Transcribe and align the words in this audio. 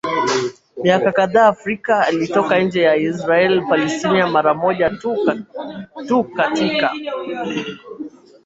miaka 0.83 1.11
kadhaa 1.11 1.47
Afrika 1.47 2.07
Alitoka 2.07 2.59
nje 2.59 2.81
ya 2.81 2.95
Israeli 2.95 3.61
Palestina 3.61 4.27
mara 4.27 4.53
moja 4.53 4.89
tu 6.07 6.23
katika 6.35 6.91